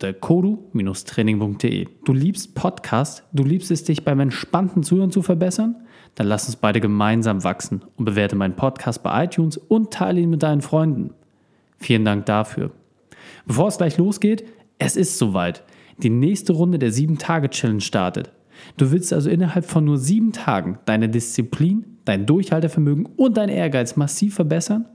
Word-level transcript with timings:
unter 0.00 0.14
kodu-training.de. 0.14 1.86
Du 2.06 2.14
liebst 2.14 2.54
Podcast, 2.54 3.22
du 3.34 3.44
liebst 3.44 3.70
es, 3.70 3.84
dich 3.84 4.02
beim 4.02 4.20
entspannten 4.20 4.82
Zuhören 4.82 5.10
zu 5.10 5.20
verbessern? 5.20 5.76
Dann 6.14 6.26
lass 6.26 6.46
uns 6.46 6.56
beide 6.56 6.80
gemeinsam 6.80 7.44
wachsen 7.44 7.82
und 7.96 8.06
bewerte 8.06 8.34
meinen 8.34 8.56
Podcast 8.56 9.02
bei 9.02 9.24
iTunes 9.24 9.58
und 9.58 9.92
teile 9.92 10.20
ihn 10.20 10.30
mit 10.30 10.42
deinen 10.42 10.62
Freunden. 10.62 11.10
Vielen 11.76 12.06
Dank 12.06 12.24
dafür. 12.24 12.70
Bevor 13.44 13.68
es 13.68 13.76
gleich 13.76 13.98
losgeht, 13.98 14.44
es 14.78 14.96
ist 14.96 15.18
soweit. 15.18 15.64
Die 15.98 16.08
nächste 16.08 16.54
Runde 16.54 16.78
der 16.78 16.92
7-Tage-Challenge 16.92 17.82
startet. 17.82 18.32
Du 18.78 18.92
willst 18.92 19.12
also 19.12 19.28
innerhalb 19.28 19.66
von 19.66 19.84
nur 19.84 19.98
7 19.98 20.32
Tagen 20.32 20.78
deine 20.86 21.10
Disziplin, 21.10 21.98
dein 22.06 22.24
Durchhaltevermögen 22.24 23.04
und 23.04 23.36
dein 23.36 23.50
Ehrgeiz 23.50 23.96
massiv 23.96 24.34
verbessern? 24.34 24.86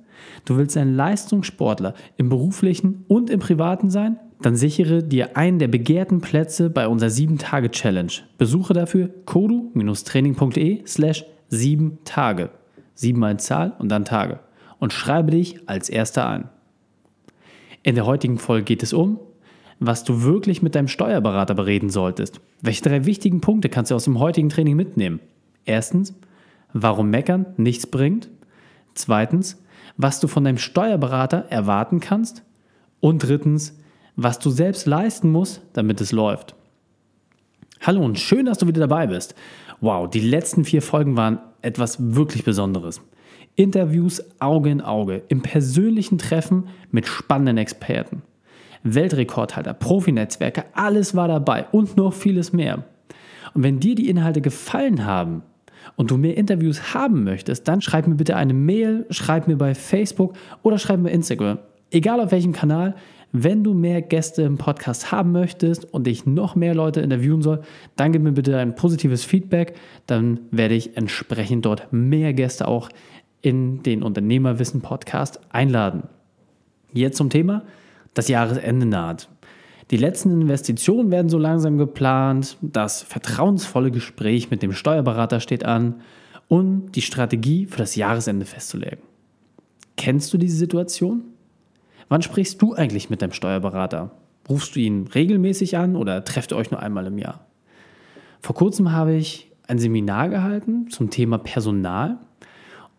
Du 0.45 0.57
willst 0.57 0.75
ein 0.77 0.95
Leistungssportler 0.95 1.93
im 2.17 2.29
beruflichen 2.29 3.05
und 3.07 3.29
im 3.29 3.39
privaten 3.39 3.91
sein? 3.91 4.17
Dann 4.41 4.55
sichere 4.55 5.01
dir 5.01 5.37
einen 5.37 5.59
der 5.59 5.67
begehrten 5.67 6.21
Plätze 6.21 6.69
bei 6.69 6.87
unserer 6.87 7.09
7-Tage-Challenge. 7.09 8.11
Besuche 8.37 8.73
dafür 8.73 9.09
kodu-training.de 9.25 10.85
slash 10.85 11.25
7 11.49 11.99
Tage. 12.03 12.49
7 12.95 13.19
mal 13.19 13.39
Zahl 13.39 13.73
und 13.79 13.89
dann 13.89 14.05
Tage. 14.05 14.39
Und 14.79 14.93
schreibe 14.93 15.31
dich 15.31 15.67
als 15.69 15.89
Erster 15.89 16.27
ein. 16.27 16.49
In 17.83 17.95
der 17.95 18.05
heutigen 18.05 18.37
Folge 18.37 18.65
geht 18.65 18.83
es 18.83 18.93
um, 18.93 19.19
was 19.79 20.03
du 20.03 20.23
wirklich 20.23 20.61
mit 20.61 20.75
deinem 20.75 20.87
Steuerberater 20.87 21.53
bereden 21.53 21.89
solltest. 21.89 22.41
Welche 22.61 22.81
drei 22.81 23.05
wichtigen 23.05 23.41
Punkte 23.41 23.69
kannst 23.69 23.91
du 23.91 23.95
aus 23.95 24.05
dem 24.05 24.19
heutigen 24.19 24.49
Training 24.49 24.75
mitnehmen? 24.75 25.19
Erstens, 25.65 26.13
warum 26.73 27.09
Meckern 27.09 27.45
nichts 27.57 27.87
bringt. 27.87 28.29
Zweitens, 28.93 29.61
was 29.97 30.19
du 30.19 30.27
von 30.27 30.43
deinem 30.43 30.57
Steuerberater 30.57 31.45
erwarten 31.49 31.99
kannst. 31.99 32.43
Und 32.99 33.19
drittens, 33.19 33.77
was 34.15 34.39
du 34.39 34.49
selbst 34.49 34.85
leisten 34.85 35.31
musst, 35.31 35.61
damit 35.73 36.01
es 36.01 36.11
läuft. 36.11 36.55
Hallo 37.81 38.03
und 38.03 38.19
schön, 38.19 38.45
dass 38.45 38.57
du 38.57 38.67
wieder 38.67 38.87
dabei 38.87 39.07
bist. 39.07 39.35
Wow, 39.81 40.09
die 40.09 40.21
letzten 40.21 40.63
vier 40.63 40.81
Folgen 40.81 41.17
waren 41.17 41.39
etwas 41.61 42.15
wirklich 42.15 42.43
Besonderes. 42.43 43.01
Interviews 43.55 44.23
Auge 44.39 44.69
in 44.69 44.81
Auge, 44.81 45.23
im 45.27 45.41
persönlichen 45.41 46.17
Treffen 46.17 46.67
mit 46.91 47.07
spannenden 47.07 47.57
Experten. 47.57 48.21
Weltrekordhalter, 48.83 49.73
Profinetzwerke, 49.73 50.65
alles 50.73 51.15
war 51.15 51.27
dabei 51.27 51.65
und 51.71 51.97
noch 51.97 52.13
vieles 52.13 52.53
mehr. 52.53 52.83
Und 53.53 53.63
wenn 53.63 53.79
dir 53.79 53.95
die 53.95 54.09
Inhalte 54.09 54.41
gefallen 54.41 55.05
haben, 55.05 55.43
und 55.97 56.11
du 56.11 56.17
mehr 56.17 56.35
Interviews 56.35 56.93
haben 56.93 57.23
möchtest, 57.23 57.67
dann 57.67 57.81
schreib 57.81 58.07
mir 58.07 58.15
bitte 58.15 58.35
eine 58.35 58.53
Mail, 58.53 59.05
schreib 59.09 59.47
mir 59.47 59.55
bei 59.55 59.75
Facebook 59.75 60.33
oder 60.63 60.77
schreib 60.77 60.99
mir 60.99 61.11
Instagram. 61.11 61.59
Egal 61.91 62.19
auf 62.19 62.31
welchem 62.31 62.53
Kanal, 62.53 62.95
wenn 63.43 63.63
du 63.63 63.73
mehr 63.73 64.01
Gäste 64.01 64.43
im 64.43 64.57
Podcast 64.57 65.11
haben 65.11 65.31
möchtest 65.31 65.93
und 65.93 66.07
ich 66.07 66.25
noch 66.25 66.55
mehr 66.55 66.73
Leute 66.73 67.01
interviewen 67.01 67.41
soll, 67.41 67.61
dann 67.95 68.11
gib 68.11 68.21
mir 68.21 68.31
bitte 68.31 68.57
ein 68.57 68.75
positives 68.75 69.25
Feedback. 69.25 69.75
Dann 70.07 70.39
werde 70.51 70.75
ich 70.75 70.95
entsprechend 70.95 71.65
dort 71.65 71.91
mehr 71.91 72.33
Gäste 72.33 72.67
auch 72.67 72.89
in 73.41 73.83
den 73.83 74.03
Unternehmerwissen 74.03 74.81
Podcast 74.81 75.41
einladen. 75.49 76.03
Jetzt 76.93 77.17
zum 77.17 77.29
Thema. 77.29 77.63
Das 78.13 78.29
Jahresende 78.29 78.85
naht. 78.85 79.27
Die 79.91 79.97
letzten 79.97 80.41
Investitionen 80.41 81.11
werden 81.11 81.29
so 81.29 81.37
langsam 81.37 81.77
geplant, 81.77 82.57
das 82.61 83.03
vertrauensvolle 83.03 83.91
Gespräch 83.91 84.49
mit 84.49 84.63
dem 84.63 84.71
Steuerberater 84.71 85.41
steht 85.41 85.65
an 85.65 86.01
und 86.47 86.93
die 86.93 87.01
Strategie 87.01 87.65
für 87.65 87.77
das 87.77 87.95
Jahresende 87.95 88.45
festzulegen. 88.45 88.99
Kennst 89.97 90.33
du 90.33 90.37
diese 90.37 90.57
Situation? 90.57 91.34
Wann 92.09 92.21
sprichst 92.21 92.61
du 92.61 92.73
eigentlich 92.73 93.09
mit 93.09 93.21
deinem 93.21 93.31
Steuerberater? 93.31 94.11
Rufst 94.47 94.75
du 94.75 94.79
ihn 94.79 95.07
regelmäßig 95.07 95.77
an 95.77 95.95
oder 95.95 96.23
trefft 96.23 96.51
ihr 96.51 96.57
euch 96.57 96.71
nur 96.71 96.81
einmal 96.81 97.07
im 97.07 97.17
Jahr? 97.17 97.45
Vor 98.41 98.55
kurzem 98.55 98.91
habe 98.91 99.15
ich 99.15 99.51
ein 99.67 99.79
Seminar 99.79 100.29
gehalten 100.29 100.87
zum 100.89 101.09
Thema 101.09 101.39
Personal 101.39 102.19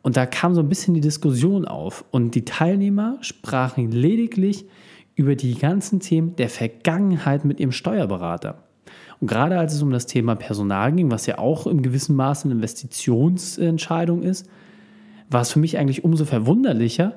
und 0.03 0.17
da 0.17 0.25
kam 0.25 0.55
so 0.55 0.61
ein 0.61 0.69
bisschen 0.69 0.95
die 0.95 1.01
Diskussion 1.01 1.65
auf 1.65 2.05
und 2.11 2.35
die 2.35 2.45
Teilnehmer 2.45 3.19
sprachen 3.23 3.91
lediglich 3.91 4.67
über 5.17 5.35
die 5.35 5.55
ganzen 5.55 6.01
Themen 6.01 6.37
der 6.37 6.49
Vergangenheit 6.49 7.45
mit 7.45 7.59
ihrem 7.59 7.73
Steuerberater. 7.73 8.63
Und 9.21 9.29
gerade 9.29 9.59
als 9.59 9.75
es 9.75 9.83
um 9.83 9.91
das 9.91 10.07
Thema 10.07 10.37
Personal 10.37 10.93
ging, 10.93 11.11
was 11.11 11.27
ja 11.27 11.39
auch 11.39 11.67
im 11.67 11.83
gewissen 11.83 12.15
Maße 12.15 12.45
eine 12.45 12.55
Investitionsentscheidung 12.55 14.23
ist, 14.23 14.49
war 15.31 15.41
es 15.41 15.51
für 15.51 15.59
mich 15.59 15.79
eigentlich 15.79 16.05
umso 16.05 16.25
verwunderlicher, 16.25 17.15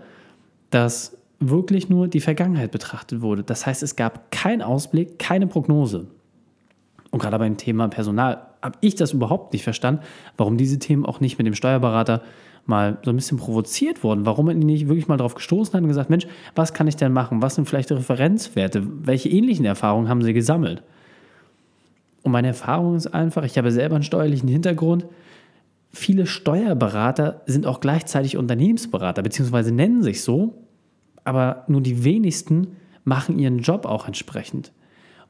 dass 0.71 1.18
wirklich 1.39 1.89
nur 1.89 2.07
die 2.07 2.19
Vergangenheit 2.19 2.71
betrachtet 2.71 3.21
wurde. 3.21 3.43
Das 3.43 3.65
heißt, 3.65 3.83
es 3.83 3.95
gab 3.95 4.31
keinen 4.31 4.61
Ausblick, 4.61 5.19
keine 5.19 5.47
Prognose. 5.47 6.07
Und 7.11 7.21
gerade 7.21 7.39
beim 7.39 7.57
Thema 7.57 7.87
Personal 7.87 8.45
habe 8.61 8.77
ich 8.81 8.95
das 8.95 9.13
überhaupt 9.13 9.53
nicht 9.53 9.63
verstanden, 9.63 10.01
warum 10.37 10.57
diese 10.57 10.79
Themen 10.79 11.05
auch 11.05 11.19
nicht 11.21 11.37
mit 11.37 11.47
dem 11.47 11.55
Steuerberater 11.55 12.21
mal 12.65 12.97
so 13.03 13.11
ein 13.11 13.15
bisschen 13.15 13.37
provoziert 13.37 14.03
worden, 14.03 14.25
warum 14.25 14.45
man 14.45 14.59
nicht 14.59 14.87
wirklich 14.87 15.07
mal 15.07 15.17
darauf 15.17 15.33
gestoßen 15.33 15.73
hat 15.73 15.81
und 15.81 15.87
gesagt, 15.87 16.09
Mensch, 16.09 16.27
was 16.55 16.73
kann 16.73 16.87
ich 16.87 16.95
denn 16.95 17.11
machen? 17.11 17.41
Was 17.41 17.55
sind 17.55 17.67
vielleicht 17.67 17.91
Referenzwerte? 17.91 18.83
Welche 18.85 19.29
ähnlichen 19.29 19.65
Erfahrungen 19.65 20.07
haben 20.07 20.21
Sie 20.21 20.33
gesammelt? 20.33 20.83
Und 22.21 22.31
meine 22.31 22.49
Erfahrung 22.49 22.95
ist 22.95 23.07
einfach, 23.07 23.43
ich 23.43 23.57
habe 23.57 23.71
selber 23.71 23.95
einen 23.95 24.03
steuerlichen 24.03 24.49
Hintergrund. 24.49 25.05
Viele 25.91 26.27
Steuerberater 26.27 27.41
sind 27.45 27.65
auch 27.65 27.79
gleichzeitig 27.79 28.37
Unternehmensberater, 28.37 29.23
beziehungsweise 29.23 29.71
nennen 29.73 30.03
sich 30.03 30.21
so, 30.21 30.53
aber 31.23 31.63
nur 31.67 31.81
die 31.81 32.03
wenigsten 32.03 32.77
machen 33.03 33.39
ihren 33.39 33.59
Job 33.59 33.85
auch 33.85 34.07
entsprechend. 34.07 34.71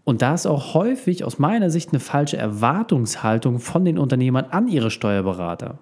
Und 0.04 0.22
da 0.22 0.34
ist 0.34 0.48
auch 0.48 0.74
häufig 0.74 1.24
aus 1.24 1.40
meiner 1.40 1.70
Sicht 1.70 1.92
eine 1.92 2.00
falsche 2.00 2.38
Erwartungshaltung 2.38 3.60
von 3.60 3.86
den 3.86 4.00
Unternehmern 4.00 4.46
an 4.50 4.68
ihre 4.68 4.92
Steuerberater. 4.92 5.80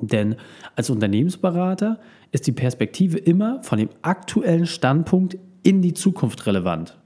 Denn 0.00 0.36
als 0.74 0.90
Unternehmensberater 0.90 2.00
ist 2.32 2.46
die 2.46 2.52
Perspektive 2.52 3.16
immer 3.18 3.62
von 3.62 3.78
dem 3.78 3.90
aktuellen 4.02 4.66
Standpunkt 4.66 5.38
in 5.62 5.82
die 5.82 5.94
Zukunft 5.94 6.46
relevant. 6.46 6.98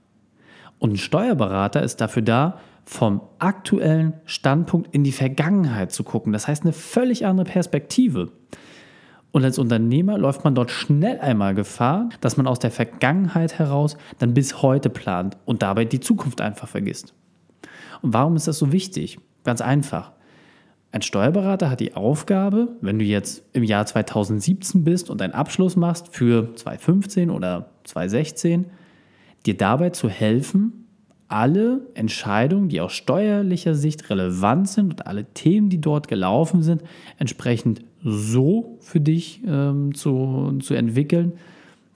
Und 0.78 0.92
ein 0.92 0.96
Steuerberater 0.96 1.82
ist 1.82 2.00
dafür 2.00 2.22
da, 2.22 2.58
vom 2.84 3.20
aktuellen 3.38 4.14
Standpunkt 4.24 4.94
in 4.94 5.04
die 5.04 5.12
Vergangenheit 5.12 5.92
zu 5.92 6.02
gucken. 6.02 6.32
Das 6.32 6.48
heißt 6.48 6.62
eine 6.62 6.72
völlig 6.72 7.26
andere 7.26 7.44
Perspektive. 7.44 8.32
Und 9.30 9.44
als 9.44 9.58
Unternehmer 9.58 10.16
läuft 10.16 10.44
man 10.44 10.54
dort 10.54 10.70
schnell 10.70 11.20
einmal 11.20 11.54
Gefahr, 11.54 12.08
dass 12.20 12.36
man 12.36 12.46
aus 12.46 12.58
der 12.58 12.70
Vergangenheit 12.70 13.58
heraus 13.58 13.96
dann 14.18 14.34
bis 14.34 14.62
heute 14.62 14.88
plant 14.88 15.36
und 15.44 15.62
dabei 15.62 15.84
die 15.84 16.00
Zukunft 16.00 16.40
einfach 16.40 16.68
vergisst. 16.68 17.14
Und 18.00 18.14
warum 18.14 18.36
ist 18.36 18.48
das 18.48 18.58
so 18.58 18.72
wichtig? 18.72 19.18
Ganz 19.44 19.60
einfach. 19.60 20.12
Ein 20.90 21.02
Steuerberater 21.02 21.68
hat 21.68 21.80
die 21.80 21.94
Aufgabe, 21.94 22.68
wenn 22.80 22.98
du 22.98 23.04
jetzt 23.04 23.42
im 23.52 23.62
Jahr 23.62 23.84
2017 23.84 24.84
bist 24.84 25.10
und 25.10 25.20
einen 25.20 25.34
Abschluss 25.34 25.76
machst 25.76 26.08
für 26.08 26.54
2015 26.54 27.30
oder 27.30 27.68
2016, 27.84 28.66
dir 29.44 29.56
dabei 29.56 29.90
zu 29.90 30.08
helfen, 30.08 30.87
alle 31.28 31.86
Entscheidungen, 31.94 32.68
die 32.68 32.80
aus 32.80 32.92
steuerlicher 32.92 33.74
Sicht 33.74 34.08
relevant 34.10 34.68
sind 34.68 34.90
und 34.90 35.06
alle 35.06 35.24
Themen, 35.24 35.68
die 35.68 35.80
dort 35.80 36.08
gelaufen 36.08 36.62
sind, 36.62 36.82
entsprechend 37.18 37.82
so 38.02 38.78
für 38.80 39.00
dich 39.00 39.42
ähm, 39.46 39.94
zu, 39.94 40.58
zu 40.60 40.74
entwickeln, 40.74 41.32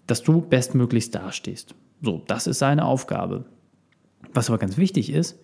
dass 0.06 0.22
du 0.22 0.42
bestmöglichst 0.42 1.14
dastehst. 1.14 1.74
So, 2.02 2.22
das 2.26 2.46
ist 2.46 2.58
seine 2.58 2.84
Aufgabe. 2.84 3.44
Was 4.34 4.48
aber 4.48 4.58
ganz 4.58 4.76
wichtig 4.76 5.10
ist, 5.10 5.38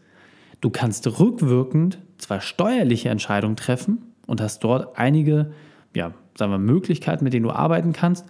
Du 0.61 0.71
kannst 0.71 1.07
rückwirkend 1.21 1.99
zwar 2.19 2.41
steuerliche 2.41 3.11
Entscheidungen 3.11 3.57
treffen 3.57 3.99
und 4.27 4.41
hast 4.41 4.65
dort 4.65 4.99
einige, 4.99 5.53
ja, 5.95 6.13
sagen 6.37 6.51
wir, 6.51 6.59
Möglichkeiten, 6.59 7.25
mit 7.25 7.33
denen 7.33 7.45
du 7.45 7.51
arbeiten 7.51 7.93
kannst. 7.93 8.27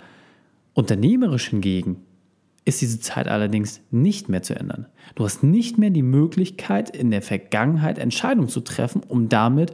Unternehmerisch 0.74 1.48
hingegen 1.48 2.04
ist 2.64 2.80
diese 2.80 3.00
Zeit 3.00 3.28
allerdings 3.28 3.80
nicht 3.90 4.28
mehr 4.28 4.42
zu 4.42 4.54
ändern. 4.54 4.86
Du 5.14 5.24
hast 5.24 5.42
nicht 5.42 5.78
mehr 5.78 5.90
die 5.90 6.02
Möglichkeit, 6.02 6.94
in 6.94 7.10
der 7.10 7.22
Vergangenheit 7.22 7.98
Entscheidungen 7.98 8.48
zu 8.48 8.60
treffen, 8.60 9.02
um 9.06 9.28
damit 9.28 9.72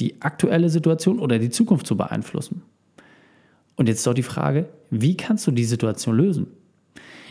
die 0.00 0.22
aktuelle 0.22 0.70
Situation 0.70 1.18
oder 1.18 1.38
die 1.38 1.50
Zukunft 1.50 1.86
zu 1.86 1.96
beeinflussen. 1.96 2.62
Und 3.76 3.88
jetzt 3.88 4.00
ist 4.00 4.08
auch 4.08 4.14
die 4.14 4.22
Frage, 4.22 4.68
wie 4.90 5.16
kannst 5.16 5.46
du 5.46 5.50
die 5.50 5.64
Situation 5.64 6.16
lösen? 6.16 6.48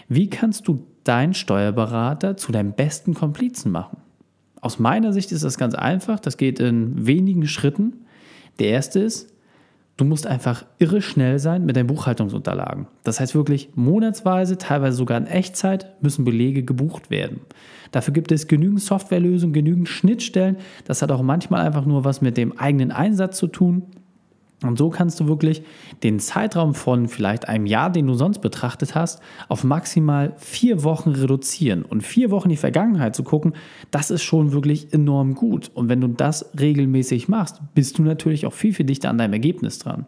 Wie 0.10 0.30
kannst 0.30 0.68
du 0.68 0.86
deinen 1.04 1.34
Steuerberater 1.34 2.38
zu 2.38 2.52
deinem 2.52 2.74
besten 2.74 3.14
Komplizen 3.14 3.72
machen? 3.72 3.98
Aus 4.62 4.80
meiner 4.80 5.14
Sicht 5.14 5.32
ist 5.32 5.44
das 5.44 5.58
ganz 5.58 5.76
einfach. 5.76 6.20
Das 6.20 6.38
geht 6.38 6.60
in 6.60 7.06
wenigen 7.06 7.48
Schritten. 7.48 8.06
Der 8.60 8.70
erste 8.70 9.00
ist, 9.00 9.34
du 9.98 10.06
musst 10.06 10.28
einfach 10.28 10.64
irre 10.80 11.02
schnell 11.02 11.40
sein 11.40 11.66
mit 11.66 11.76
deinen 11.76 11.88
Buchhaltungsunterlagen. 11.88 12.88
Das 13.04 13.20
heißt 13.20 13.36
wirklich 13.36 13.70
monatsweise, 13.76 14.58
teilweise 14.58 14.96
sogar 14.96 15.18
in 15.18 15.28
Echtzeit, 15.28 16.02
müssen 16.02 16.24
Belege 16.24 16.64
gebucht 16.64 17.10
werden. 17.10 17.42
Dafür 17.92 18.14
gibt 18.14 18.32
es 18.32 18.48
genügend 18.48 18.82
Softwarelösungen, 18.82 19.54
genügend 19.54 19.90
Schnittstellen. 19.90 20.58
Das 20.86 21.02
hat 21.02 21.12
auch 21.12 21.22
manchmal 21.22 21.66
einfach 21.66 21.86
nur 21.86 22.06
was 22.06 22.22
mit 22.22 22.38
dem 22.38 22.58
eigenen 22.58 22.92
Einsatz 22.92 23.38
zu 23.38 23.48
tun. 23.48 23.84
Und 24.64 24.80
so 24.80 24.90
kannst 24.90 25.20
du 25.20 25.28
wirklich 25.28 25.62
den 26.02 26.20
Zeitraum 26.20 26.74
von 26.74 27.08
vielleicht 27.08 27.48
einem 27.48 27.68
Jahr, 27.68 27.92
den 27.92 28.08
du 28.08 28.16
sonst 28.16 28.40
betrachtet 28.40 28.96
hast, 28.96 29.22
auf 29.50 29.64
maximal 29.64 30.34
vier 30.38 30.84
Wochen 30.84 31.12
reduzieren. 31.12 31.84
Und 31.84 32.02
vier 32.02 32.32
Wochen 32.32 32.48
in 32.48 32.52
die 32.52 32.58
Vergangenheit 32.58 33.16
zu 33.16 33.24
gucken, 33.24 33.54
das 33.92 34.10
ist 34.10 34.24
schon 34.24 34.54
wirklich 34.54 34.92
enorm 34.94 35.36
gut. 35.36 35.70
Und 35.76 35.90
wenn 35.90 36.02
du 36.02 36.08
das 36.08 36.52
regelmäßig 36.60 37.28
machst, 37.28 37.62
bist 37.76 38.00
du 38.00 38.04
natürlich 38.04 38.48
auch 38.48 38.54
viel, 38.54 38.74
viel 38.74 38.88
dichter 38.88 39.12
an 39.12 39.20
deinem 39.20 39.34
Ergebnis 39.34 39.78
dran. 39.78 40.08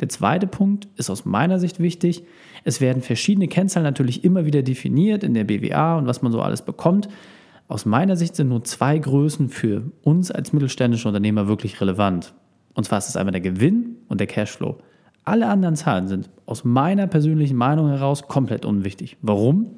Der 0.00 0.08
zweite 0.08 0.48
Punkt 0.48 0.88
ist 0.96 1.08
aus 1.08 1.24
meiner 1.24 1.60
Sicht 1.60 1.78
wichtig. 1.78 2.24
Es 2.64 2.80
werden 2.80 3.02
verschiedene 3.02 3.46
Kennzahlen 3.46 3.84
natürlich 3.84 4.24
immer 4.24 4.46
wieder 4.46 4.62
definiert 4.62 5.22
in 5.22 5.34
der 5.34 5.44
BWA 5.44 5.96
und 5.98 6.06
was 6.06 6.22
man 6.22 6.32
so 6.32 6.40
alles 6.40 6.62
bekommt. 6.62 7.08
Aus 7.68 7.86
meiner 7.86 8.16
Sicht 8.16 8.34
sind 8.34 8.48
nur 8.48 8.64
zwei 8.64 8.98
Größen 8.98 9.48
für 9.48 9.92
uns 10.02 10.32
als 10.32 10.52
mittelständische 10.52 11.06
Unternehmer 11.06 11.46
wirklich 11.46 11.80
relevant. 11.80 12.34
Und 12.80 12.84
zwar 12.84 12.96
ist 12.96 13.10
es 13.10 13.16
einmal 13.16 13.32
der 13.32 13.42
Gewinn 13.42 13.96
und 14.08 14.20
der 14.20 14.26
Cashflow. 14.26 14.78
Alle 15.24 15.48
anderen 15.48 15.76
Zahlen 15.76 16.08
sind 16.08 16.30
aus 16.46 16.64
meiner 16.64 17.06
persönlichen 17.08 17.58
Meinung 17.58 17.90
heraus 17.90 18.22
komplett 18.26 18.64
unwichtig. 18.64 19.18
Warum? 19.20 19.72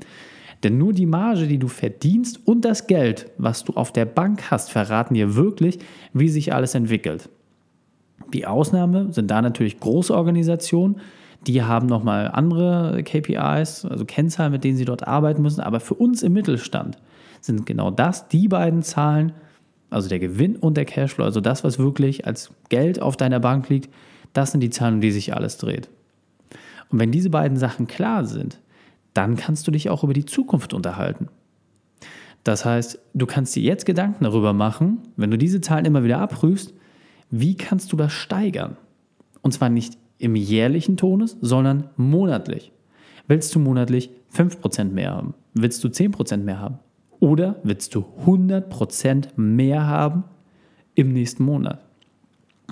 Denn 0.62 0.78
nur 0.78 0.92
die 0.92 1.06
Marge, 1.06 1.48
die 1.48 1.58
du 1.58 1.66
verdienst 1.66 2.46
und 2.46 2.64
das 2.64 2.86
Geld, 2.86 3.32
was 3.38 3.64
du 3.64 3.72
auf 3.72 3.90
der 3.90 4.04
Bank 4.04 4.52
hast, 4.52 4.70
verraten 4.70 5.14
dir 5.14 5.34
wirklich, 5.34 5.80
wie 6.12 6.28
sich 6.28 6.54
alles 6.54 6.76
entwickelt. 6.76 7.28
Die 8.32 8.46
Ausnahme 8.46 9.12
sind 9.12 9.28
da 9.32 9.42
natürlich 9.42 9.80
große 9.80 10.14
Organisationen, 10.14 11.00
die 11.48 11.60
haben 11.64 11.88
nochmal 11.88 12.28
andere 12.28 13.02
KPIs, 13.02 13.84
also 13.84 14.04
Kennzahlen, 14.04 14.52
mit 14.52 14.62
denen 14.62 14.76
sie 14.76 14.84
dort 14.84 15.08
arbeiten 15.08 15.42
müssen. 15.42 15.60
Aber 15.60 15.80
für 15.80 15.94
uns 15.94 16.22
im 16.22 16.34
Mittelstand 16.34 16.98
sind 17.40 17.66
genau 17.66 17.90
das 17.90 18.28
die 18.28 18.46
beiden 18.46 18.82
Zahlen, 18.82 19.32
also 19.92 20.08
der 20.08 20.18
Gewinn 20.18 20.56
und 20.56 20.76
der 20.76 20.84
Cashflow, 20.84 21.24
also 21.24 21.40
das, 21.40 21.64
was 21.64 21.78
wirklich 21.78 22.26
als 22.26 22.50
Geld 22.68 23.00
auf 23.00 23.16
deiner 23.16 23.40
Bank 23.40 23.68
liegt, 23.68 23.92
das 24.32 24.52
sind 24.52 24.60
die 24.60 24.70
Zahlen, 24.70 24.94
um 24.94 25.00
die 25.00 25.10
sich 25.10 25.34
alles 25.34 25.58
dreht. 25.58 25.88
Und 26.90 26.98
wenn 26.98 27.10
diese 27.10 27.30
beiden 27.30 27.56
Sachen 27.56 27.86
klar 27.86 28.24
sind, 28.24 28.60
dann 29.14 29.36
kannst 29.36 29.66
du 29.66 29.70
dich 29.70 29.90
auch 29.90 30.04
über 30.04 30.14
die 30.14 30.24
Zukunft 30.24 30.74
unterhalten. 30.74 31.28
Das 32.44 32.64
heißt, 32.64 32.98
du 33.14 33.26
kannst 33.26 33.54
dir 33.54 33.62
jetzt 33.62 33.86
Gedanken 33.86 34.24
darüber 34.24 34.52
machen, 34.52 34.98
wenn 35.16 35.30
du 35.30 35.38
diese 35.38 35.60
Zahlen 35.60 35.84
immer 35.84 36.04
wieder 36.04 36.18
abprüfst, 36.18 36.74
wie 37.30 37.56
kannst 37.56 37.92
du 37.92 37.96
das 37.96 38.12
steigern? 38.12 38.76
Und 39.42 39.52
zwar 39.52 39.68
nicht 39.68 39.96
im 40.18 40.36
jährlichen 40.36 40.96
Tonus, 40.96 41.36
sondern 41.40 41.90
monatlich. 41.96 42.72
Willst 43.26 43.54
du 43.54 43.58
monatlich 43.58 44.10
5% 44.34 44.84
mehr 44.84 45.12
haben? 45.12 45.34
Willst 45.54 45.82
du 45.84 45.88
10% 45.88 46.38
mehr 46.38 46.58
haben? 46.58 46.78
Oder 47.22 47.54
willst 47.62 47.94
du 47.94 48.04
100% 48.26 49.28
mehr 49.36 49.86
haben 49.86 50.24
im 50.96 51.12
nächsten 51.12 51.44
Monat? 51.44 51.78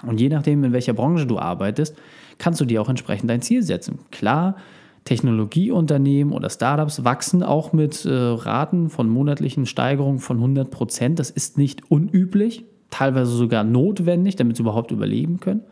Und 0.05 0.20
je 0.20 0.29
nachdem, 0.29 0.64
in 0.64 0.73
welcher 0.73 0.93
Branche 0.93 1.25
du 1.25 1.38
arbeitest, 1.38 1.97
kannst 2.38 2.61
du 2.61 2.64
dir 2.64 2.82
auch 2.82 2.88
entsprechend 2.88 3.31
dein 3.31 3.43
Ziel 3.43 3.62
setzen. 3.62 4.00
Klar, 4.11 4.56
Technologieunternehmen 5.05 6.35
oder 6.35 6.50
Startups 6.50 7.05
wachsen 7.05 7.44
auch 7.44 7.73
mit 7.73 8.05
äh, 8.05 8.11
Raten 8.11 8.91
von 8.91 9.08
monatlichen 9.08 9.67
Steigerungen 9.67 10.19
von 10.19 10.41
100%. 10.41 11.14
Das 11.14 11.31
ist 11.31 11.56
nicht 11.56 11.88
unüblich, 11.88 12.64
teilweise 12.91 13.31
sogar 13.31 13.62
notwendig, 13.62 14.35
damit 14.35 14.56
sie 14.56 14.64
überhaupt 14.64 14.91
überleben 14.91 15.38
können. 15.38 15.62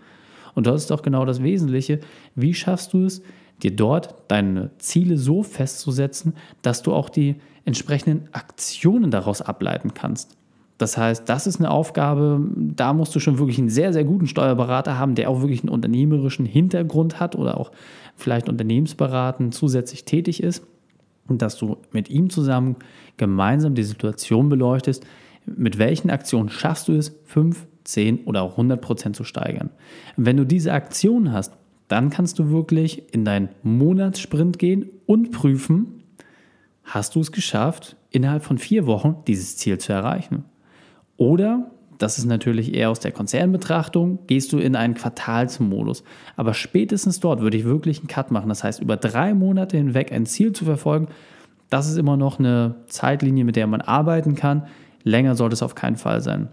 Und 0.55 0.69
das 0.69 0.85
ist 0.85 0.93
auch 0.93 1.03
genau 1.03 1.25
das 1.25 1.43
Wesentliche. 1.43 1.99
Wie 2.37 2.55
schaffst 2.55 2.93
du 2.93 3.07
es, 3.07 3.23
dir 3.63 3.75
dort 3.75 4.15
deine 4.29 4.71
Ziele 4.79 5.17
so 5.17 5.43
festzusetzen, 5.43 6.35
dass 6.63 6.83
du 6.83 6.93
auch 6.93 7.09
die 7.09 7.37
entsprechenden 7.65 8.29
Aktionen 8.33 9.11
daraus 9.11 9.43
ableiten 9.43 9.95
kannst. 9.95 10.37
Das 10.79 10.97
heißt, 10.97 11.29
das 11.29 11.49
ist 11.49 11.59
eine 11.59 11.71
Aufgabe, 11.71 12.41
da 12.57 12.93
musst 12.93 13.15
du 13.15 13.19
schon 13.19 13.39
wirklich 13.39 13.59
einen 13.59 13.69
sehr, 13.69 13.93
sehr 13.93 14.05
guten 14.05 14.29
Steuerberater 14.29 14.97
haben, 14.97 15.17
der 15.17 15.29
auch 15.29 15.41
wirklich 15.41 15.63
einen 15.63 15.71
unternehmerischen 15.71 16.47
Hintergrund 16.47 17.19
hat 17.19 17.35
oder 17.35 17.59
auch 17.59 17.73
vielleicht 18.15 18.49
unternehmensberatend 18.49 19.53
zusätzlich 19.55 20.05
tätig 20.05 20.41
ist. 20.41 20.65
Und 21.27 21.43
dass 21.43 21.59
du 21.59 21.77
mit 21.93 22.09
ihm 22.09 22.31
zusammen 22.31 22.77
gemeinsam 23.17 23.75
die 23.75 23.83
Situation 23.83 24.49
beleuchtest, 24.49 25.05
mit 25.45 25.79
welchen 25.79 26.11
Aktionen 26.11 26.49
schaffst 26.49 26.89
du 26.89 26.93
es, 26.93 27.15
5, 27.25 27.67
10 27.85 28.25
oder 28.25 28.43
auch 28.43 28.53
100 28.53 28.81
Prozent 28.81 29.17
zu 29.17 29.25
steigern. 29.25 29.71
Wenn 30.17 30.37
du 30.37 30.45
diese 30.45 30.73
Aktionen 30.73 31.33
hast, 31.33 31.55
dann 31.89 32.11
kannst 32.11 32.39
du 32.39 32.51
wirklich 32.51 33.13
in 33.13 33.25
deinen 33.25 33.49
Monatssprint 33.63 34.59
gehen 34.59 34.91
und 35.07 35.33
prüfen, 35.33 36.03
hast 36.85 37.15
du 37.15 37.21
es 37.21 37.33
geschafft, 37.33 37.97
innerhalb 38.11 38.45
von 38.45 38.59
vier 38.59 38.87
Wochen 38.87 39.17
dieses 39.27 39.57
Ziel 39.57 39.79
zu 39.79 39.93
erreichen. 39.93 40.45
Oder, 41.17 41.71
das 41.99 42.19
ist 42.19 42.27
natürlich 42.27 42.75
eher 42.75 42.91
aus 42.91 43.01
der 43.01 43.13
Konzernbetrachtung, 43.13 44.21
gehst 44.27 44.53
du 44.53 44.59
in 44.59 44.77
einen 44.77 44.95
Quartalsmodus. 44.95 46.05
Aber 46.37 46.55
spätestens 46.55 47.21
dort 47.21 47.41
würde 47.41 47.57
ich 47.57 47.65
wirklich 47.65 47.99
einen 47.99 48.07
Cut 48.07 48.31
machen. 48.31 48.49
Das 48.49 48.63
heißt, 48.63 48.81
über 48.81 48.97
drei 48.97 49.35
Monate 49.35 49.77
hinweg 49.77 50.13
ein 50.13 50.27
Ziel 50.27 50.53
zu 50.53 50.65
verfolgen, 50.65 51.09
das 51.71 51.89
ist 51.91 51.99
immer 51.99 52.17
noch 52.17 52.39
eine 52.39 52.77
Zeitlinie, 52.87 53.45
mit 53.45 53.57
der 53.57 53.67
man 53.67 53.81
arbeiten 53.81 54.35
kann. 54.35 54.67
Länger 55.03 55.35
sollte 55.35 55.55
es 55.55 55.63
auf 55.63 55.75
keinen 55.75 55.97
Fall 55.97 56.21
sein. 56.21 56.49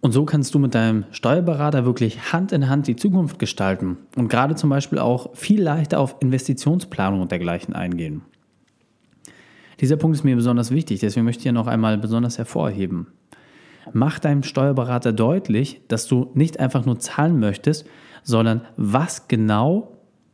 Und 0.00 0.12
so 0.12 0.24
kannst 0.24 0.54
du 0.54 0.58
mit 0.58 0.74
deinem 0.74 1.04
Steuerberater 1.10 1.84
wirklich 1.84 2.32
Hand 2.32 2.52
in 2.52 2.68
Hand 2.68 2.86
die 2.86 2.96
Zukunft 2.96 3.38
gestalten 3.38 3.98
und 4.16 4.28
gerade 4.28 4.54
zum 4.54 4.70
Beispiel 4.70 4.98
auch 4.98 5.34
viel 5.34 5.62
leichter 5.62 5.98
auf 6.00 6.16
Investitionsplanung 6.20 7.20
und 7.20 7.30
dergleichen 7.30 7.74
eingehen. 7.74 8.22
Dieser 9.80 9.96
Punkt 9.96 10.16
ist 10.16 10.24
mir 10.24 10.36
besonders 10.36 10.70
wichtig, 10.70 11.00
deswegen 11.00 11.24
möchte 11.24 11.40
ich 11.40 11.44
hier 11.44 11.52
noch 11.52 11.66
einmal 11.66 11.98
besonders 11.98 12.38
hervorheben. 12.38 13.08
Mach 13.92 14.18
deinem 14.18 14.42
Steuerberater 14.42 15.12
deutlich, 15.12 15.80
dass 15.88 16.06
du 16.06 16.30
nicht 16.34 16.60
einfach 16.60 16.86
nur 16.86 16.98
zahlen 16.98 17.38
möchtest, 17.38 17.86
sondern 18.22 18.62
was 18.76 19.28
genau 19.28 19.92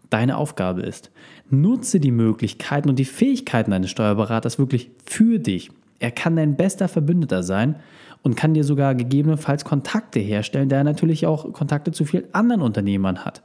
deine 0.08 0.36
Aufgabe 0.36 0.82
ist. 0.82 1.10
Nutze 1.48 2.00
die 2.00 2.12
Möglichkeiten 2.12 2.88
und 2.88 2.98
die 2.98 3.04
Fähigkeiten 3.04 3.70
deines 3.70 3.90
Steuerberaters 3.90 4.58
wirklich 4.58 4.90
für 5.04 5.38
dich. 5.38 5.70
Er 5.98 6.10
kann 6.10 6.36
dein 6.36 6.56
bester 6.56 6.88
Verbündeter 6.88 7.42
sein 7.42 7.76
und 8.22 8.36
kann 8.36 8.54
dir 8.54 8.64
sogar 8.64 8.94
gegebenenfalls 8.94 9.64
Kontakte 9.64 10.20
herstellen, 10.20 10.68
der 10.68 10.84
natürlich 10.84 11.26
auch 11.26 11.52
Kontakte 11.52 11.92
zu 11.92 12.04
vielen 12.04 12.32
anderen 12.34 12.62
Unternehmern 12.62 13.24
hat. 13.24 13.42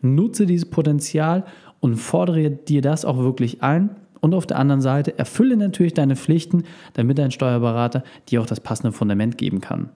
Nutze 0.00 0.46
dieses 0.46 0.68
Potenzial 0.68 1.44
und 1.80 1.96
fordere 1.96 2.50
dir 2.50 2.82
das 2.82 3.04
auch 3.04 3.18
wirklich 3.18 3.62
ein 3.62 3.90
und 4.20 4.34
auf 4.34 4.46
der 4.46 4.58
anderen 4.58 4.80
Seite 4.80 5.18
erfülle 5.18 5.56
natürlich 5.56 5.94
deine 5.94 6.16
Pflichten, 6.16 6.64
damit 6.94 7.18
dein 7.18 7.30
Steuerberater 7.30 8.02
dir 8.28 8.40
auch 8.40 8.46
das 8.46 8.60
passende 8.60 8.92
Fundament 8.92 9.38
geben 9.38 9.60
kann. 9.60 9.90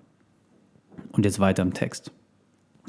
Und 1.12 1.24
jetzt 1.24 1.40
weiter 1.40 1.62
im 1.62 1.74
Text. 1.74 2.12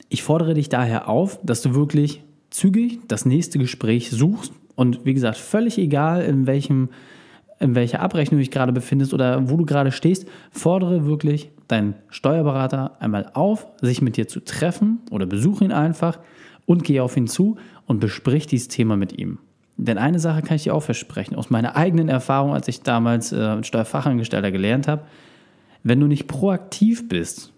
Ich 0.09 0.23
fordere 0.23 0.53
dich 0.53 0.69
daher 0.69 1.09
auf, 1.09 1.39
dass 1.43 1.61
du 1.61 1.75
wirklich 1.75 2.23
zügig 2.49 2.99
das 3.07 3.25
nächste 3.25 3.59
Gespräch 3.59 4.11
suchst 4.11 4.53
und 4.75 5.05
wie 5.05 5.13
gesagt, 5.13 5.37
völlig 5.37 5.77
egal 5.77 6.21
in 6.21 6.47
welchem 6.47 6.89
in 7.63 7.75
welcher 7.75 8.01
Abrechnung 8.01 8.37
du 8.37 8.43
dich 8.43 8.51
gerade 8.51 8.73
befindest 8.73 9.13
oder 9.13 9.49
wo 9.49 9.57
du 9.57 9.65
gerade 9.65 9.91
stehst, 9.91 10.27
fordere 10.51 11.05
wirklich 11.05 11.49
deinen 11.69 11.95
Steuerberater 12.09 12.97
einmal 12.99 13.31
auf, 13.33 13.67
sich 13.81 14.01
mit 14.01 14.17
dir 14.17 14.27
zu 14.27 14.41
treffen 14.41 14.99
oder 15.09 15.25
besuche 15.25 15.63
ihn 15.63 15.71
einfach 15.71 16.19
und 16.65 16.83
gehe 16.83 17.01
auf 17.01 17.15
ihn 17.15 17.27
zu 17.27 17.57
und 17.87 17.99
besprich 17.99 18.47
dieses 18.47 18.67
Thema 18.67 18.97
mit 18.97 19.17
ihm. 19.17 19.39
Denn 19.77 19.97
eine 19.97 20.19
Sache 20.19 20.41
kann 20.41 20.57
ich 20.57 20.63
dir 20.63 20.75
auch 20.75 20.83
versprechen, 20.83 21.35
aus 21.35 21.49
meiner 21.49 21.75
eigenen 21.75 22.09
Erfahrung, 22.09 22.53
als 22.53 22.67
ich 22.67 22.81
damals 22.81 23.31
äh, 23.31 23.63
Steuerfachangestellter 23.63 24.51
gelernt 24.51 24.87
habe, 24.87 25.03
wenn 25.83 25.99
du 25.99 26.07
nicht 26.07 26.27
proaktiv 26.27 27.09
bist, 27.09 27.53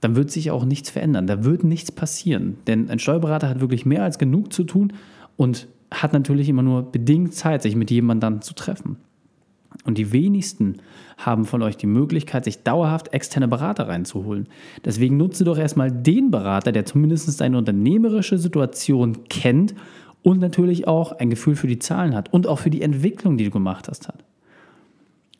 dann 0.00 0.16
wird 0.16 0.30
sich 0.30 0.50
auch 0.50 0.64
nichts 0.64 0.88
verändern, 0.90 1.26
da 1.26 1.44
wird 1.44 1.64
nichts 1.64 1.90
passieren. 1.90 2.58
Denn 2.66 2.90
ein 2.90 2.98
Steuerberater 2.98 3.48
hat 3.48 3.60
wirklich 3.60 3.86
mehr 3.86 4.04
als 4.04 4.18
genug 4.18 4.52
zu 4.52 4.64
tun 4.64 4.92
und 5.36 5.68
hat 5.90 6.12
natürlich 6.12 6.48
immer 6.48 6.62
nur 6.62 6.90
bedingt 6.90 7.34
Zeit, 7.34 7.62
sich 7.62 7.76
mit 7.76 7.90
jemandem 7.90 8.34
dann 8.34 8.42
zu 8.42 8.54
treffen. 8.54 8.96
Und 9.86 9.98
die 9.98 10.12
wenigsten 10.12 10.78
haben 11.16 11.44
von 11.44 11.62
euch 11.62 11.76
die 11.76 11.86
Möglichkeit, 11.86 12.44
sich 12.44 12.64
dauerhaft 12.64 13.14
externe 13.14 13.48
Berater 13.48 13.88
reinzuholen. 13.88 14.48
Deswegen 14.84 15.16
nutze 15.16 15.44
doch 15.44 15.56
erstmal 15.56 15.90
den 15.90 16.30
Berater, 16.30 16.72
der 16.72 16.84
zumindest 16.84 17.40
deine 17.40 17.56
unternehmerische 17.56 18.36
Situation 18.36 19.28
kennt 19.28 19.74
und 20.22 20.40
natürlich 20.40 20.88
auch 20.88 21.12
ein 21.12 21.30
Gefühl 21.30 21.54
für 21.54 21.68
die 21.68 21.78
Zahlen 21.78 22.14
hat 22.14 22.32
und 22.32 22.48
auch 22.48 22.58
für 22.58 22.70
die 22.70 22.82
Entwicklung, 22.82 23.36
die 23.36 23.44
du 23.44 23.50
gemacht 23.50 23.88
hast, 23.88 24.08
hat. 24.08 24.24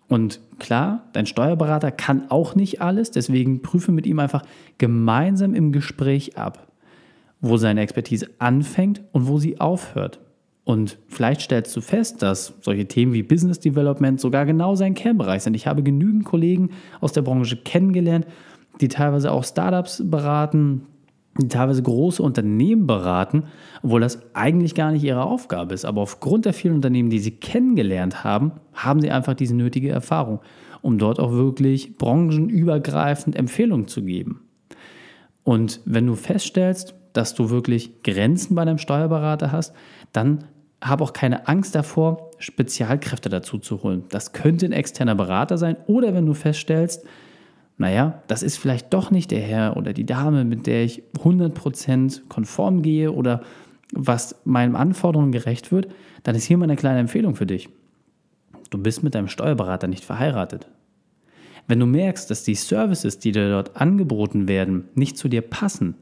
Und 0.09 0.41
klar, 0.61 1.03
dein 1.13 1.27
Steuerberater 1.27 1.91
kann 1.91 2.31
auch 2.31 2.55
nicht 2.55 2.81
alles, 2.81 3.11
deswegen 3.11 3.63
prüfe 3.63 3.91
mit 3.91 4.07
ihm 4.07 4.21
einfach 4.21 4.43
gemeinsam 4.79 5.55
im 5.55 5.73
Gespräch 5.73 6.39
ab, 6.39 6.69
wo 7.41 7.57
seine 7.57 7.81
Expertise 7.81 8.31
anfängt 8.39 9.03
und 9.11 9.27
wo 9.27 9.39
sie 9.39 9.61
aufhört. 9.61 10.21
Und 10.67 10.99
vielleicht 11.07 11.43
stellst 11.43 11.77
du 11.77 11.81
fest, 11.81 12.23
dass 12.23 12.55
solche 12.61 12.89
Themen 12.89 13.13
wie 13.13 13.23
Business 13.23 13.61
Development 13.61 14.21
sogar 14.21 14.45
genau 14.47 14.75
sein 14.75 14.95
Kernbereich 14.95 15.45
sind. 15.45 15.55
Ich 15.55 15.69
habe 15.69 15.85
genügend 15.85 16.25
Kollegen 16.25 16.71
aus 17.01 17.13
der 17.13 17.23
Branche 17.23 17.57
kennengelernt, 17.57 18.27
die 18.81 18.89
teilweise 18.89 19.31
auch 19.31 19.45
Startups 19.45 20.03
beraten, 20.05 20.89
die 21.41 21.47
teilweise 21.47 21.85
große 21.85 22.21
Unternehmen 22.21 22.89
beraten, 22.89 23.45
obwohl 23.85 24.01
das 24.01 24.19
eigentlich 24.35 24.75
gar 24.75 24.91
nicht 24.91 25.05
ihre 25.05 25.23
Aufgabe 25.23 25.73
ist. 25.73 25.85
Aber 25.85 26.01
aufgrund 26.01 26.47
der 26.47 26.53
vielen 26.53 26.75
Unternehmen, 26.75 27.11
die 27.11 27.21
sie 27.21 27.37
kennengelernt 27.37 28.25
haben, 28.25 28.51
haben 28.75 29.01
sie 29.01 29.13
einfach 29.13 29.35
diese 29.35 29.55
nötige 29.55 29.91
Erfahrung, 29.91 30.41
um 30.83 30.99
dort 30.99 31.21
auch 31.21 31.31
wirklich 31.31 31.97
branchenübergreifend 31.97 33.37
Empfehlungen 33.37 33.87
zu 33.87 34.03
geben. 34.03 34.41
Und 35.45 35.81
wenn 35.85 36.09
du 36.09 36.17
feststellst, 36.17 36.97
dass 37.13 37.37
du 37.37 37.51
wirklich 37.51 38.03
Grenzen 38.03 38.57
bei 38.57 38.65
deinem 38.65 38.79
Steuerberater 38.79 39.53
hast, 39.53 39.73
dann 40.13 40.45
habe 40.89 41.05
auch 41.05 41.13
keine 41.13 41.49
Angst 41.49 41.75
davor, 41.75 42.31
Spezialkräfte 42.39 43.29
dazu 43.29 43.59
zu 43.59 43.83
holen. 43.83 44.05
Das 44.09 44.33
könnte 44.33 44.67
ein 44.67 44.73
externer 44.73 45.15
Berater 45.15 45.59
sein 45.59 45.77
oder 45.87 46.15
wenn 46.15 46.27
du 46.27 46.35
feststellst, 46.35 47.05
naja, 47.79 48.23
das 48.27 48.43
ist 48.43 48.57
vielleicht 48.57 48.93
doch 48.95 49.11
nicht 49.11 49.31
der 49.31 49.41
Herr 49.41 49.77
oder 49.77 49.93
die 49.93 50.07
Dame, 50.07 50.45
mit 50.45 50.67
der 50.67 50.85
ich 50.85 51.03
100% 51.19 52.29
konform 52.29 52.83
gehe 52.83 53.13
oder 53.13 53.43
was 53.93 54.41
meinen 54.45 54.77
Anforderungen 54.77 55.33
gerecht 55.33 55.73
wird, 55.73 55.89
dann 56.23 56.35
ist 56.35 56.45
hier 56.45 56.57
mal 56.57 56.65
eine 56.65 56.77
kleine 56.77 57.01
Empfehlung 57.01 57.37
für 57.37 57.47
dich. 57.47 57.69
Du 58.71 58.79
bist 58.79 59.03
mit 59.03 59.15
deinem 59.15 59.29
Steuerberater 59.29 59.87
nicht 59.87 60.05
verheiratet. 60.05 60.69
Wenn 61.69 61.81
du 61.81 61.87
merkst, 61.87 62.31
dass 62.31 62.45
die 62.45 62.55
Services, 62.55 63.19
die 63.19 63.33
dir 63.33 63.51
dort 63.51 63.77
angeboten 63.77 64.49
werden, 64.49 64.89
nicht 64.95 65.19
zu 65.19 65.29
dir 65.29 65.43
passen, 65.43 65.97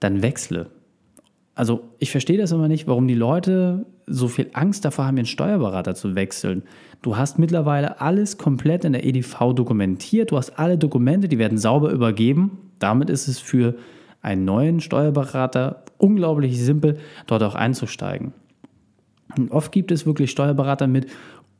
dann 0.00 0.22
wechsle 0.22 0.70
also 1.54 1.82
ich 1.98 2.10
verstehe 2.10 2.38
das 2.38 2.52
immer 2.52 2.68
nicht, 2.68 2.86
warum 2.86 3.06
die 3.06 3.14
Leute 3.14 3.84
so 4.06 4.28
viel 4.28 4.48
Angst 4.54 4.84
davor 4.84 5.06
haben, 5.06 5.16
ihren 5.16 5.26
Steuerberater 5.26 5.94
zu 5.94 6.14
wechseln. 6.14 6.62
Du 7.02 7.16
hast 7.16 7.38
mittlerweile 7.38 8.00
alles 8.00 8.38
komplett 8.38 8.84
in 8.84 8.92
der 8.92 9.04
EDV 9.04 9.52
dokumentiert, 9.54 10.30
du 10.30 10.36
hast 10.36 10.58
alle 10.58 10.78
Dokumente, 10.78 11.28
die 11.28 11.38
werden 11.38 11.58
sauber 11.58 11.90
übergeben. 11.90 12.58
Damit 12.78 13.10
ist 13.10 13.28
es 13.28 13.38
für 13.38 13.74
einen 14.22 14.44
neuen 14.44 14.80
Steuerberater 14.80 15.84
unglaublich 15.98 16.58
simpel, 16.60 16.98
dort 17.26 17.42
auch 17.42 17.54
einzusteigen. 17.54 18.32
Und 19.36 19.50
oft 19.50 19.72
gibt 19.72 19.90
es 19.90 20.06
wirklich 20.06 20.30
Steuerberater 20.30 20.86
mit 20.86 21.06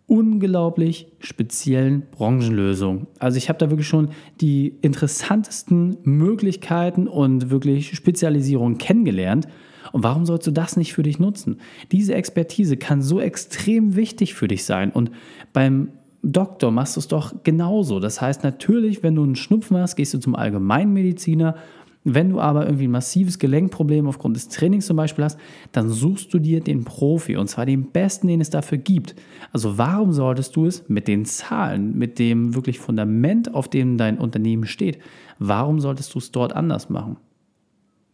unglaublich 0.06 1.08
speziellen 1.20 2.02
Branchenlösungen. 2.10 3.06
Also 3.18 3.38
ich 3.38 3.48
habe 3.48 3.58
da 3.58 3.70
wirklich 3.70 3.88
schon 3.88 4.10
die 4.40 4.76
interessantesten 4.82 5.96
Möglichkeiten 6.02 7.08
und 7.08 7.50
wirklich 7.50 7.96
Spezialisierungen 7.96 8.78
kennengelernt. 8.78 9.48
Und 9.92 10.02
warum 10.02 10.26
sollst 10.26 10.46
du 10.46 10.50
das 10.50 10.76
nicht 10.76 10.94
für 10.94 11.02
dich 11.02 11.18
nutzen? 11.18 11.58
Diese 11.92 12.14
Expertise 12.14 12.76
kann 12.76 13.02
so 13.02 13.20
extrem 13.20 13.94
wichtig 13.94 14.34
für 14.34 14.48
dich 14.48 14.64
sein. 14.64 14.90
Und 14.90 15.10
beim 15.52 15.88
Doktor 16.22 16.70
machst 16.70 16.96
du 16.96 17.00
es 17.00 17.08
doch 17.08 17.34
genauso. 17.42 18.00
Das 18.00 18.20
heißt, 18.20 18.44
natürlich, 18.44 19.02
wenn 19.02 19.14
du 19.14 19.24
einen 19.24 19.36
Schnupfen 19.36 19.76
hast, 19.76 19.96
gehst 19.96 20.14
du 20.14 20.18
zum 20.18 20.34
Allgemeinmediziner. 20.34 21.56
Wenn 22.04 22.30
du 22.30 22.40
aber 22.40 22.64
irgendwie 22.64 22.88
ein 22.88 22.92
massives 22.92 23.38
Gelenkproblem 23.38 24.08
aufgrund 24.08 24.36
des 24.36 24.48
Trainings 24.48 24.86
zum 24.86 24.96
Beispiel 24.96 25.24
hast, 25.24 25.38
dann 25.70 25.88
suchst 25.88 26.34
du 26.34 26.40
dir 26.40 26.60
den 26.60 26.84
Profi 26.84 27.36
und 27.36 27.46
zwar 27.48 27.64
den 27.64 27.92
besten, 27.92 28.26
den 28.26 28.40
es 28.40 28.50
dafür 28.50 28.78
gibt. 28.78 29.14
Also 29.52 29.78
warum 29.78 30.12
solltest 30.12 30.56
du 30.56 30.66
es 30.66 30.88
mit 30.88 31.06
den 31.06 31.24
Zahlen, 31.24 31.96
mit 31.96 32.18
dem 32.18 32.56
wirklich 32.56 32.80
Fundament, 32.80 33.54
auf 33.54 33.68
dem 33.68 33.98
dein 33.98 34.18
Unternehmen 34.18 34.66
steht, 34.66 34.98
warum 35.38 35.78
solltest 35.78 36.14
du 36.14 36.18
es 36.18 36.32
dort 36.32 36.54
anders 36.54 36.90
machen? 36.90 37.18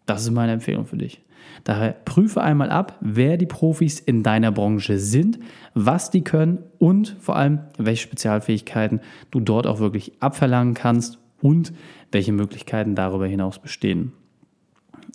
Das 0.05 0.23
ist 0.23 0.31
meine 0.33 0.53
Empfehlung 0.53 0.85
für 0.85 0.99
dich. 0.99 1.23
Daher 1.65 1.93
prüfe 2.05 2.43
einmal 2.43 2.71
ab, 2.71 2.97
wer 3.01 3.37
die 3.37 3.47
Profis 3.47 4.01
in 4.01 4.23
deiner 4.23 4.53
Branche 4.53 4.99
sind, 4.99 5.39
was 5.75 6.11
die 6.11 6.23
können 6.23 6.59
und 6.79 7.17
vor 7.21 7.37
allem, 7.37 7.61
welche 7.77 8.03
Spezialfähigkeiten 8.03 9.01
du 9.31 9.41
dort 9.41 9.67
auch 9.67 9.79
wirklich 9.79 10.13
abverlangen 10.21 10.75
kannst 10.75 11.19
und 11.41 11.73
welche 12.11 12.33
Möglichkeiten 12.33 12.95
darüber 12.95 13.27
hinaus 13.27 13.59
bestehen. 13.59 14.13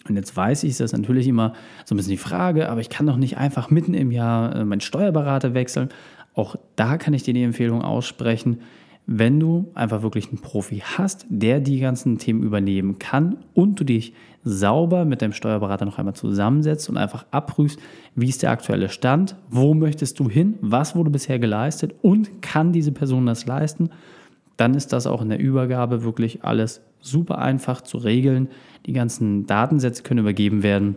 Und 0.08 0.16
jetzt 0.16 0.36
weiß 0.36 0.64
ich, 0.64 0.72
ist 0.72 0.80
das 0.80 0.92
natürlich 0.92 1.28
immer 1.28 1.54
so 1.86 1.96
ein 1.96 1.98
bisschen 1.98 2.12
die 2.12 2.18
Frage, 2.18 2.70
aber 2.70 2.82
ich 2.82 2.90
kann 2.90 3.08
doch 3.08 3.18
nicht 3.18 3.38
einfach 3.38 3.70
mitten 3.70 3.94
im 3.94 4.12
Jahr 4.12 4.56
äh, 4.56 4.66
meinen 4.66 4.82
Steuerberater 4.82 5.54
wechseln. 5.54 5.90
Auch 6.34 6.56
da 6.76 6.98
kann 6.98 7.14
ich 7.14 7.24
dir 7.24 7.34
die 7.34 7.44
Empfehlung 7.44 7.82
aussprechen, 7.82 8.60
wenn 9.06 9.40
du 9.40 9.70
einfach 9.74 10.02
wirklich 10.02 10.30
einen 10.30 10.40
Profi 10.40 10.82
hast, 10.84 11.26
der 11.30 11.60
die 11.60 11.80
ganzen 11.80 12.18
Themen 12.18 12.42
übernehmen 12.42 13.00
kann 13.00 13.38
und 13.54 13.80
du 13.80 13.84
dich 13.84 14.14
sauber 14.46 15.06
mit 15.06 15.22
deinem 15.22 15.34
Steuerberater 15.34 15.86
noch 15.86 15.98
einmal 15.98 16.16
zusammensetzt 16.16 16.90
und 16.90 16.98
einfach 16.98 17.26
abprüfst, 17.32 17.80
wie 18.16 18.30
ist 18.30 18.44
der 18.44 18.52
aktuelle 18.52 18.90
Stand, 18.90 19.36
wo 19.50 19.74
möchtest 19.74 20.20
du 20.20 20.30
hin, 20.30 20.56
was 20.62 20.96
wurde 20.96 21.10
bisher 21.10 21.40
geleistet 21.40 21.96
und 22.02 22.42
kann 22.42 22.72
diese 22.72 22.92
Person 22.92 23.26
das 23.26 23.46
leisten, 23.46 23.90
dann 24.58 24.74
ist 24.74 24.94
das 24.94 25.08
auch 25.08 25.22
in 25.22 25.30
der 25.30 25.40
Übergabe 25.40 26.04
wirklich 26.04 26.44
alles 26.44 26.82
super 27.00 27.40
einfach 27.40 27.82
zu 27.82 27.98
regeln. 27.98 28.50
Die 28.86 28.94
ganzen 28.94 29.46
Datensätze 29.46 30.04
können 30.04 30.22
übergeben 30.22 30.64
werden 30.64 30.96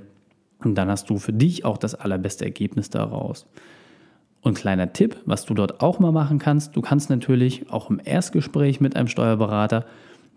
und 0.63 0.77
dann 0.77 0.89
hast 0.89 1.11
du 1.11 1.19
für 1.19 1.33
dich 1.33 1.65
auch 1.65 1.79
das 1.79 1.95
allerbeste 1.95 2.45
Ergebnis 2.45 2.91
daraus. 2.91 3.47
Und 4.47 4.55
kleiner 4.55 4.93
Tipp, 4.93 5.17
was 5.25 5.45
du 5.45 5.55
dort 5.55 5.81
auch 5.81 5.99
mal 5.99 6.13
machen 6.13 6.39
kannst, 6.39 6.77
du 6.77 6.81
kannst 6.81 7.11
natürlich 7.11 7.69
auch 7.69 7.91
im 7.91 8.01
Erstgespräch 8.05 8.81
mit 8.81 8.95
einem 8.95 9.09
Steuerberater 9.09 9.85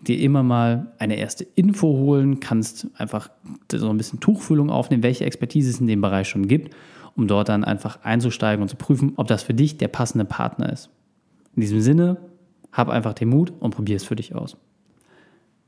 dir 0.02 0.20
immer 0.20 0.42
mal 0.42 0.94
eine 0.98 1.18
erste 1.18 1.44
Info 1.54 1.86
holen, 1.90 2.40
kannst 2.40 2.88
einfach 2.98 3.30
so 3.72 3.88
ein 3.88 3.98
bisschen 3.98 4.20
Tuchfühlung 4.20 4.72
aufnehmen, 4.72 5.04
welche 5.04 5.26
Expertise 5.26 5.70
es 5.70 5.80
in 5.80 5.86
dem 5.86 6.02
Bereich 6.02 6.28
schon 6.28 6.48
gibt, 6.48 6.76
um 7.16 7.28
dort 7.28 7.50
dann 7.50 7.64
einfach 7.64 8.00
einzusteigen 8.02 8.64
und 8.64 8.70
zu 8.70 8.78
prüfen, 8.78 9.14
ob 9.18 9.28
das 9.28 9.44
für 9.44 9.54
dich 9.54 9.78
der 9.78 9.90
passende 9.90 10.26
Partner 10.26 10.74
ist. 10.74 10.90
In 11.56 11.62
diesem 11.62 11.82
Sinne, 11.82 12.18
hab 12.72 12.90
einfach 12.90 13.14
den 13.14 13.30
Mut 13.30 13.54
und 13.60 13.76
probier 13.76 13.98
es 13.98 14.06
für 14.06 14.16
dich 14.16 14.34
aus. 14.34 14.58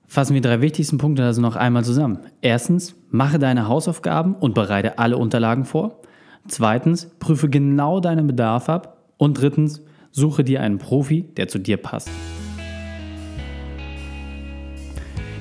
Fassen 0.07 0.33
wir 0.33 0.41
die 0.41 0.47
drei 0.47 0.61
wichtigsten 0.61 0.97
Punkte 0.97 1.23
also 1.23 1.43
noch 1.43 1.57
einmal 1.57 1.85
zusammen. 1.85 2.21
Erstens, 2.41 2.95
mache 3.11 3.37
deine 3.37 3.67
Hausaufgaben 3.67 4.33
und 4.33 4.55
bereite 4.55 4.97
alle 4.97 5.17
Unterlagen 5.19 5.63
vor. 5.65 6.01
Zweitens, 6.47 7.09
prüfe 7.19 7.49
genau 7.49 7.99
deinen 7.99 8.27
Bedarf 8.27 8.69
ab. 8.69 8.97
Und 9.17 9.39
drittens, 9.39 9.81
suche 10.11 10.43
dir 10.43 10.61
einen 10.61 10.77
Profi, 10.77 11.23
der 11.37 11.47
zu 11.47 11.59
dir 11.59 11.77
passt. 11.77 12.09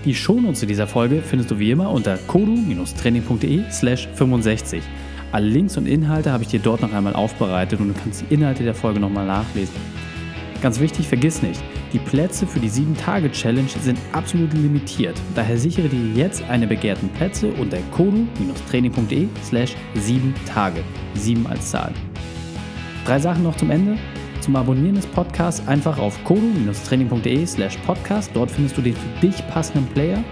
Die 0.05 0.15
Shownotes 0.15 0.61
zu 0.61 0.67
dieser 0.67 0.87
Folge 0.87 1.21
findest 1.21 1.51
du 1.51 1.59
wie 1.59 1.71
immer 1.71 1.91
unter 1.91 2.17
kodu-training.de 2.17 3.71
slash 3.71 4.09
65. 4.15 4.83
Alle 5.33 5.47
Links 5.47 5.77
und 5.77 5.87
Inhalte 5.87 6.33
habe 6.33 6.43
ich 6.43 6.49
dir 6.49 6.61
dort 6.61 6.81
noch 6.81 6.93
einmal 6.93 7.15
aufbereitet 7.15 7.81
und 7.81 7.89
du 7.89 7.95
kannst 7.95 8.23
die 8.23 8.35
Inhalte 8.35 8.65
der 8.65 8.75
Folge 8.75 8.99
nochmal 8.99 9.27
nachlesen. 9.27 9.75
Ganz 10.63 10.81
wichtig, 10.81 11.07
vergiss 11.07 11.43
nicht, 11.43 11.63
die 11.93 11.99
Plätze 11.99 12.47
für 12.47 12.61
die 12.61 12.71
7-Tage-Challenge 12.71 13.69
sind 13.69 13.99
absolut 14.13 14.53
limitiert. 14.55 15.21
Daher 15.35 15.59
sichere 15.59 15.89
dir 15.89 16.13
jetzt 16.15 16.43
eine 16.49 16.67
begehrten 16.67 17.09
Plätze 17.11 17.53
unter 17.53 17.79
kodu-training.de 17.93 19.29
slash 19.43 19.75
7 19.95 20.35
Tage. 20.47 20.83
7 21.15 21.47
als 21.47 21.71
Zahl. 21.71 21.93
Drei 23.05 23.19
Sachen 23.19 23.43
noch 23.43 23.57
zum 23.57 23.71
Ende. 23.71 23.97
Zum 24.41 24.57
Abonnieren 24.57 24.95
des 24.95 25.07
Podcasts 25.07 25.67
einfach 25.69 25.99
auf 25.99 26.23
kodu-training.de 26.25 27.45
slash 27.47 27.77
podcast. 27.79 28.31
Dort 28.35 28.51
findest 28.51 28.77
du 28.77 28.83
den 28.83 28.95
für 28.95 29.21
dich 29.21 29.47
passenden 29.49 29.87
Player. 29.89 30.23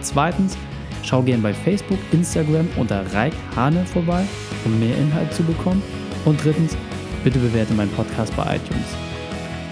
Zweitens, 0.00 0.56
schau 1.02 1.22
gerne 1.22 1.42
bei 1.42 1.54
Facebook, 1.54 1.98
Instagram 2.12 2.68
unter 2.76 3.04
Reik 3.14 3.32
Hane 3.54 3.84
vorbei, 3.86 4.24
um 4.64 4.78
mehr 4.78 4.96
Inhalt 4.98 5.32
zu 5.32 5.42
bekommen. 5.42 5.82
Und 6.24 6.42
drittens, 6.44 6.76
bitte 7.24 7.38
bewerte 7.38 7.74
meinen 7.74 7.92
Podcast 7.92 8.36
bei 8.36 8.56
iTunes. 8.56 9.05